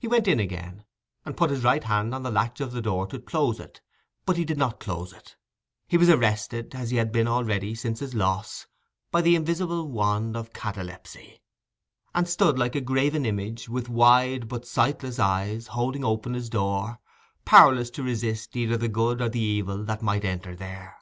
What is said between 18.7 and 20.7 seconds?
the good or the evil that might enter